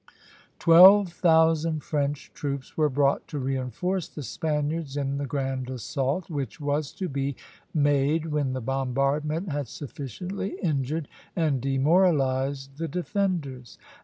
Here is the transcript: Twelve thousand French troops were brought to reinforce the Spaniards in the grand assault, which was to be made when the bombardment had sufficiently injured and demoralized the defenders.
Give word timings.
Twelve 0.57 1.13
thousand 1.13 1.83
French 1.83 2.31
troops 2.33 2.75
were 2.75 2.89
brought 2.89 3.27
to 3.27 3.37
reinforce 3.37 4.07
the 4.07 4.23
Spaniards 4.23 4.97
in 4.97 5.19
the 5.19 5.27
grand 5.27 5.69
assault, 5.69 6.27
which 6.27 6.59
was 6.59 6.91
to 6.93 7.07
be 7.07 7.35
made 7.71 8.25
when 8.25 8.53
the 8.53 8.61
bombardment 8.61 9.49
had 9.49 9.67
sufficiently 9.67 10.55
injured 10.63 11.07
and 11.35 11.61
demoralized 11.61 12.79
the 12.79 12.87
defenders. 12.87 13.77